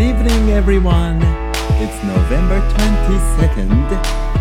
[0.00, 1.20] Good evening, everyone.
[1.78, 3.68] It's November 22nd,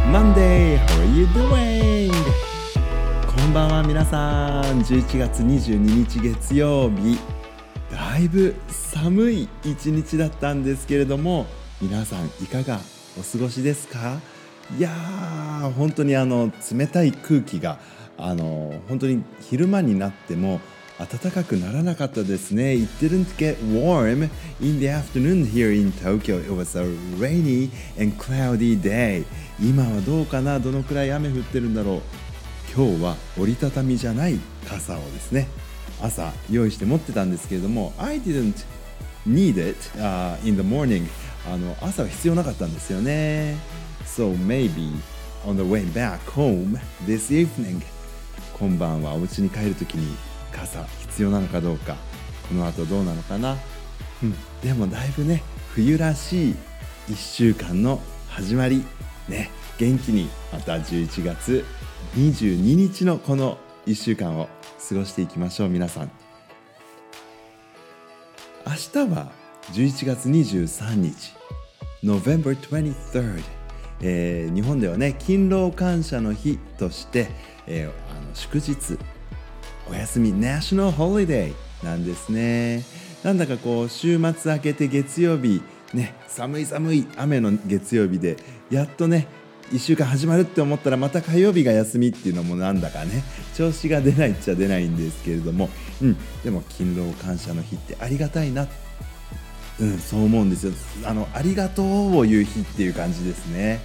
[0.10, 0.78] Monday.
[0.78, 2.14] How are you doing?
[3.28, 4.80] こんばんは皆さん。
[4.80, 7.20] 11月22日月曜日。
[7.92, 11.46] だいぶ寒い一日だったんですけれども、
[11.82, 12.80] 皆さんいかが
[13.20, 14.22] お過ごしですか？
[14.78, 17.80] いやー、本当にあの冷たい空気が
[18.18, 20.62] あの本当に昼間になっても
[21.00, 22.76] 暖かくならなかったですね。
[22.76, 24.30] It didn't get warm
[24.60, 26.38] in the afternoon here in Tokyo.
[26.38, 26.84] It was a
[27.18, 29.26] rainy and cloudy day.
[29.62, 32.02] 今はどうかなどのくらい雨降ってるんだろう
[32.76, 35.48] 今日は折りたたみじゃない傘をですね
[36.02, 38.66] 朝用意して持ってたんですけれども I didn't
[39.28, 41.08] need it、uh, in the morning
[41.52, 43.58] あの朝は必要なかったんですよね
[44.06, 44.94] So maybe
[45.46, 47.82] on the way back home this evening
[48.58, 50.16] 今晩はお家に帰るときに
[50.52, 51.96] 傘必要なのかどうか
[52.48, 53.58] この後どうなのかな、
[54.24, 56.56] うん、でもだいぶね冬らしい
[57.10, 58.84] 1週間の始まり
[59.28, 61.66] ね元気にまた11月
[62.16, 64.50] 22日のこの1週間を
[64.88, 66.12] 過ごしていきましょう皆さん。
[68.66, 69.32] 明日は
[69.72, 71.34] 11月23日
[72.04, 73.44] November 23rd、
[74.02, 77.30] えー、日本ではね勤労感謝の日として、
[77.66, 79.00] えー、あの祝日
[79.90, 82.84] お休み National Holiday なんですね。
[83.24, 85.62] なんだかこう週末明けて月曜日
[85.94, 88.38] ね寒い寒い雨の月曜日で
[88.70, 89.28] やっとね
[89.72, 93.24] 1週間始まるって思ったらまた火曜日が休みっていうのもなんだかね
[93.56, 95.70] 調子が出ないっちゃ出ないんですけれども、
[96.02, 98.68] うん、でも勤労感謝の日ってありがたいな。
[99.82, 100.74] うんそう思うんですよ。
[101.06, 103.80] あのありがとうを言う日っていう感じですね。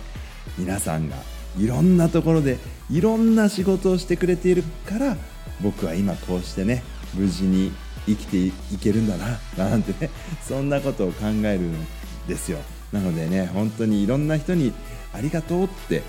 [0.59, 1.17] 皆さんが
[1.59, 2.59] いろんなところで
[2.91, 5.17] いろんな仕事をしてくれているから
[5.61, 6.83] 僕は今こうしてね
[7.15, 7.73] 無事に
[8.07, 10.11] 生きていけるんだななんてね
[10.43, 11.87] そんなことを考えるん
[12.27, 12.59] ですよ。
[12.93, 14.73] なのでね本当にいろんな人に
[15.13, 16.03] ありがとうって、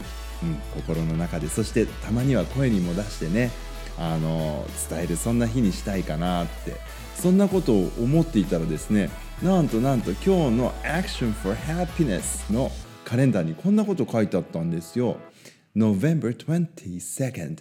[0.43, 3.51] うん、心の中でそしてたまには声にも出してね
[3.97, 6.75] あの伝えるそんな日にしたいかなって
[7.15, 9.09] そんなことを思っていたらですね
[9.41, 12.71] なんとなんと今日の Action for Happiness の
[13.03, 15.17] カレンダーにこんなこと書いてあったんですよ。
[15.75, 17.59] November 22nd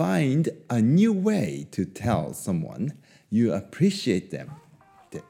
[0.00, 2.94] Find a new way to tell someone
[3.30, 4.48] you appreciate them っ
[5.10, 5.22] て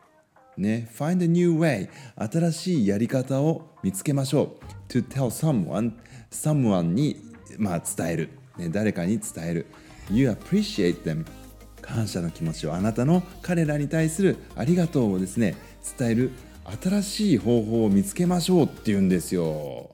[0.56, 4.54] ね Find a new way 新しいやり方を見つけましょ
[4.88, 5.94] う to tell someone
[6.30, 7.16] someone に、
[7.58, 9.66] まあ、伝える、ね、誰かに伝える
[10.08, 11.26] You appreciate them
[11.82, 15.56] 感謝の気持ちをあなたの彼らに対するありがとうをですね
[15.98, 16.30] 伝える
[16.80, 19.90] 新しい方法を見つけましょうって言うんですよ。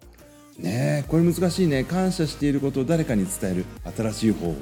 [0.59, 3.65] ねこれ難しいね感謝していることを誰かに伝える
[3.97, 4.55] 新しい方法。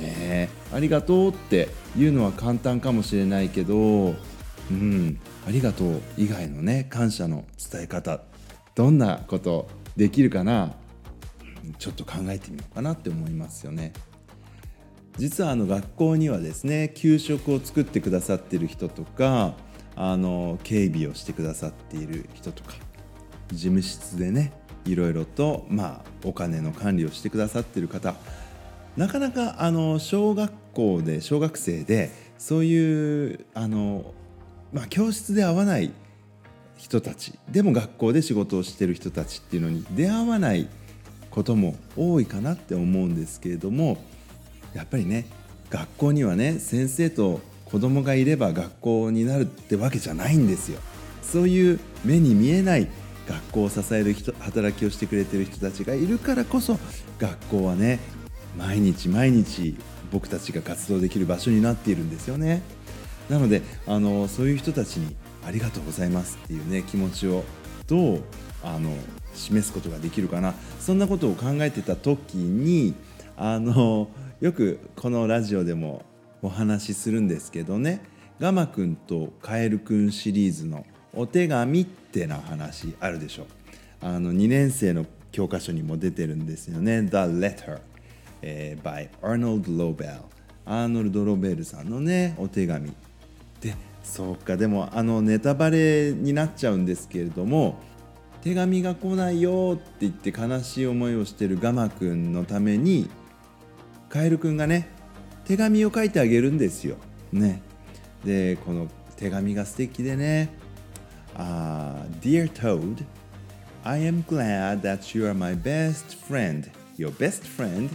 [0.00, 4.14] ねありがとうって言うのは簡単かもしれないけど
[4.70, 8.20] うんありがとう以外のね感謝の伝え方
[8.74, 10.74] どんなことできるかな？
[11.78, 13.92] ちょっと考えてみようかなって思いますよね。
[15.16, 19.54] 実はあの学校にはですね給食を作ってくださっている人とか
[19.94, 22.74] あの警備をしてくださっている人とか
[23.50, 24.52] 事務室でね
[24.86, 28.14] いろいろと、まあ、お金の管理をしてくださってる方
[28.96, 34.14] なかなかあの小学校で小学生でそういうあの、
[34.72, 35.92] まあ、教室で会わない
[36.76, 40.68] 人たちでも学校で仕事をしてる人たちっていうのに出会わない
[41.30, 43.98] ことも多いかなって思うんですけれども
[44.74, 45.26] やっぱりね
[45.70, 50.80] 学校にはね先生と子供がいれば学校になるってわけじゃないんですよ。
[51.22, 52.88] そういう目に見えない
[53.28, 56.78] 学校を支える人働きをしてくれてる人たちがいるからこそ
[57.18, 57.98] 学校はね
[58.56, 59.76] 毎日毎日
[60.10, 62.62] 僕たちが活動できる場所になっているんですよね。
[63.28, 67.44] なのであのそういう人たちにありがとうございますっていうね気持ちを
[67.86, 68.22] どう
[68.62, 68.92] あの
[69.34, 72.94] 示すことができるかなそんなことを考えてた時に
[73.36, 74.08] あの
[74.40, 76.04] よくこのラジオでも
[76.42, 78.02] お話しするんですけどね
[78.38, 80.84] ガマくんとカエルくんシリーズの
[81.16, 83.46] お手紙ってな話あるでしょ。
[84.02, 87.02] あの2年生の教科書にも出てるんですよね。
[87.02, 87.80] The Letter、
[88.42, 90.20] えー、by Arnold Lobel
[90.66, 92.92] アーノルド・ロベルさんのねお手紙。
[93.60, 93.74] で
[94.04, 94.56] そうか。
[94.56, 97.80] でもあのネタバレになっちゃうんですけれども
[98.42, 103.08] 手紙が来ないよって言って悲しい思いをしてるガマくんのために
[104.08, 104.88] カエルくんがね
[105.46, 106.96] 手紙を書いてあげるんですよ。
[107.32, 107.60] ね、
[108.24, 110.50] でこの手紙が素敵でね
[111.38, 113.04] 「uh, Dear Toad
[113.84, 117.90] I am glad that you are my best friend your best friend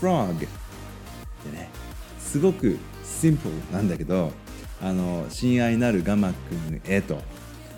[0.00, 0.46] Frog」で
[1.52, 1.68] ね
[2.18, 4.32] すごくシンプルなんだけど
[4.82, 7.22] あの親愛なるガマくんへと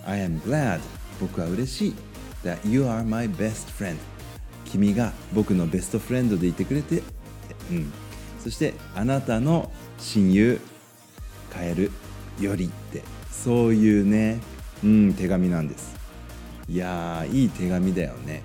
[0.06, 0.80] I am glad
[1.20, 1.94] 僕は嬉しい
[2.44, 3.96] that you are my best friend
[4.64, 7.02] 君が僕のベストフレンドでいてくれて、
[7.70, 7.92] うん、
[8.40, 10.60] そしてあなたの親友
[11.50, 11.90] カエル
[12.40, 14.40] よりってそういうね、
[14.84, 15.96] うん、手紙なんです。
[16.68, 18.42] いやいい手紙だよね。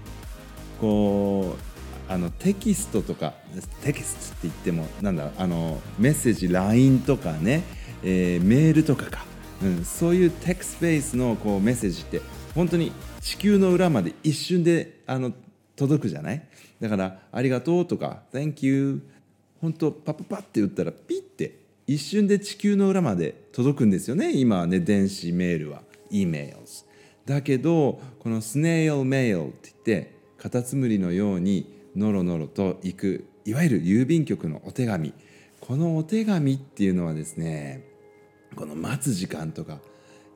[0.80, 3.34] こうあのテキストとか
[3.82, 7.64] テキストって言ってもなんだあのメッセージ LINE とかね、
[8.04, 9.26] えー、メールとかか、
[9.62, 12.22] うん、そういうテックスペースのこうメッセージって
[12.54, 12.92] 本当に
[13.22, 15.32] 地球の裏まで一瞬であの
[15.76, 16.44] 届くじゃない？
[16.82, 19.02] だから「ありがとう」とか「Thank you」
[19.62, 25.82] 本当パパパって打ったらピッて一瞬で地球の裏まで届くんですよね今はね電子メールは。
[26.14, 26.68] E メール
[27.26, 35.14] だけどこのスネイルメールって言ってカタツムリのようにノロノロと行くいわゆる郵便局のお手紙。
[35.60, 37.86] このお手紙っていうのはですね
[38.56, 39.80] この待つ時間とか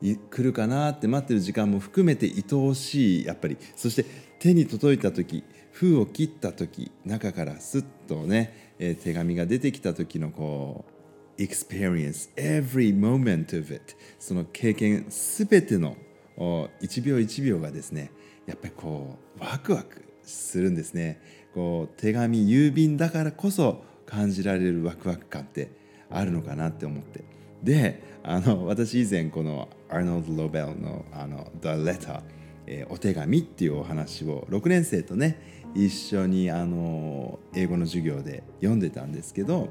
[0.00, 3.58] 来るかなって待ってる時間も含めて愛おしいやっぱり。
[3.76, 4.04] そして
[4.38, 10.97] 手に届いた時封を切った時中からスッとね、え、手紙が出てきた時のこう
[11.38, 13.96] experience every moment of it.
[14.18, 15.96] その経験すべての
[16.36, 18.10] 1秒1秒がですね
[18.46, 21.20] やっぱりこうワクワクするんですね。
[21.54, 25.70] こう手紙郵便だからこそ感じられるワクワク感って
[26.10, 27.24] あるのかなって思って。
[27.62, 32.22] であの私以前このアーノルド・ロベルのあの「The Letter」
[32.70, 39.68] えー、お手紙っていうお話を6年生とね一緒にあの英語の授業で読んでたんですけど、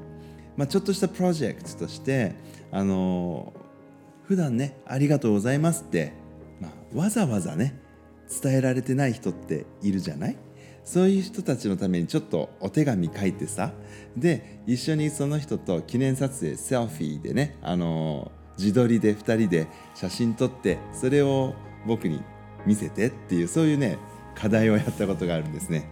[0.58, 2.34] まあ、ちょっとしたプロジェクトとして
[2.72, 3.52] あの
[4.24, 6.12] 普段ね「ありがとうございます」って、
[6.60, 7.80] まあ、わざわざね
[8.42, 10.36] 伝えられてない人っているじゃない？
[10.84, 13.72] そういう人たちのためにちょっとお手紙書いてさ
[14.16, 21.54] で一緒にその人と記念撮影セルフィーでねあの自撮りで2人で写真撮ってそれを
[21.86, 22.20] 僕に
[22.66, 23.96] 見せてっていうそういうね
[24.34, 25.88] 課題をやったことがあるんですね。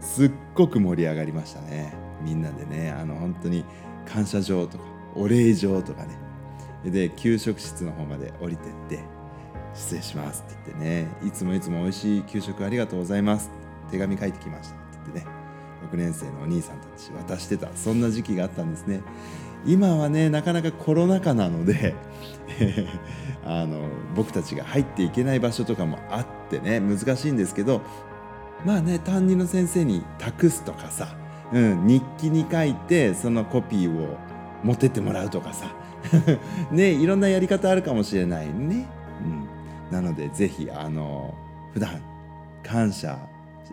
[0.00, 1.92] すっごく盛り上がりましたね。
[2.22, 3.64] みんなでねあの本当に
[4.12, 4.84] 感謝状とか
[5.14, 6.18] お礼状とかね。
[6.84, 9.00] で給食室の方まで降りてって
[9.74, 11.08] 失礼しますって言ってね。
[11.24, 13.50] いつもいつも美味しい給食ありがとうございます。
[13.90, 15.40] 手紙書いてきましたって言ってね。
[15.92, 17.68] 6年生のお兄さんたち渡してた。
[17.74, 19.02] そんな時期があったんですね。
[19.66, 21.94] 今はねなかなかコロナ禍なので
[23.44, 26.80] あの僕たちが入っていけない場所とかもあってね。
[26.80, 27.82] 難しいんですけど
[28.64, 31.14] まあね担任の先生に託すとかさ、
[31.52, 34.16] うん、日記に書いてそのコピーを
[34.62, 35.66] 持ってってもらうとかさ。
[36.70, 38.86] ねいろんなやり方あるかもしれないね。
[39.90, 41.34] うん、なのでぜひあの
[41.72, 42.00] 普段
[42.62, 43.18] 感謝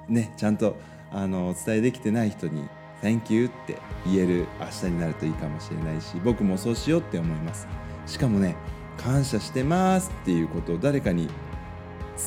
[0.08, 0.76] ねちゃんと
[1.12, 2.68] あのお伝えできてない人に
[3.02, 7.68] Thank you って言える明日になるといいかもしれないし僕もそうしようって思います。
[8.06, 8.56] しかもね
[8.98, 11.30] 感謝してますっていうことを誰かに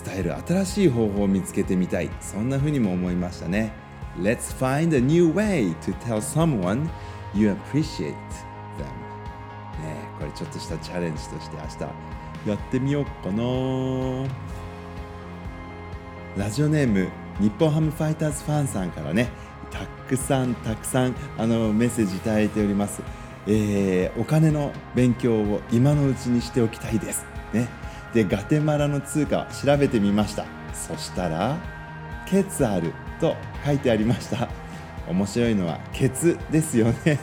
[0.05, 2.11] 伝える新しい方法を見つけてみたい。
[2.21, 3.73] そんな風にも思いましたね。
[4.19, 6.89] Let's find a new way to tell someone
[7.35, 8.15] you appreciate
[8.77, 8.87] them.
[9.83, 13.43] ねこれちょっとしたチャレンジとして明日やってみようかな。
[16.37, 17.09] ラジオネーム
[17.41, 19.29] 日本ハムファイターズファンさんからね
[19.71, 23.03] たくさんたくさんあのメッセージいただいております、
[23.47, 27.25] えー、お金の勉強を今のうちにしておきたいです。
[27.53, 27.69] ね。
[28.13, 30.45] でガテマラの通貨調べてみました。
[30.75, 31.57] そしたら
[32.27, 34.49] ケツあると書いてありました。
[35.09, 37.19] 面白いのはケツですよね。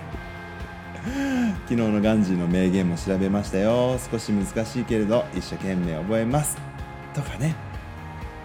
[1.68, 4.00] 昨日のガンジーの名言も調べましたよ。
[4.12, 6.58] 少し難しいけれど一生懸命覚えます。
[7.14, 7.56] とかね。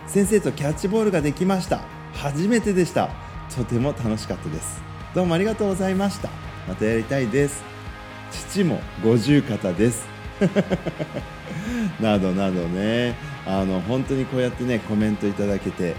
[0.07, 1.81] 先生とキャッチボールができました。
[2.15, 3.11] 初めてでした。
[3.55, 4.83] とても楽しかったです。
[5.15, 6.31] どうもありがとうございました。
[6.69, 7.63] またやりたいです。
[8.31, 10.07] 父も五十肩です。
[12.01, 13.15] などなどね。
[13.47, 15.95] あの本当にこうやってねコメントいただけて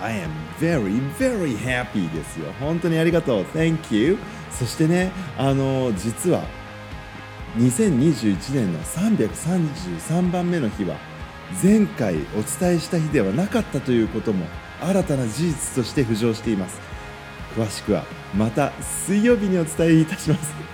[0.00, 4.18] I am very very happy ですよ本当にありがとう Thank you
[4.50, 6.44] そしてねあの実は
[7.56, 10.96] 2021年の333番目の日は
[11.62, 14.46] 前回お伝えした日ではなかったということも
[14.80, 16.78] 新たな事実として浮上しています
[17.54, 20.66] 詳しくはまた水曜日にお伝えいたします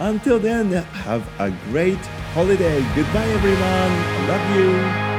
[0.00, 0.72] Until then,
[1.04, 1.98] have a great
[2.32, 2.80] holiday.
[2.94, 3.60] Goodbye, everyone.
[3.60, 5.09] I love you.